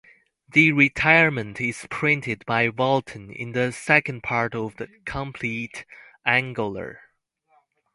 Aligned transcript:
The 0.49 0.71
"Retirement" 0.71 1.61
is 1.61 1.85
printed 1.91 2.43
by 2.47 2.69
Walton 2.69 3.29
in 3.31 3.51
the 3.51 3.71
second 3.71 4.23
part 4.23 4.55
of 4.55 4.77
the 4.77 4.87
"Compleat 5.05 5.85
Angler". 6.25 7.01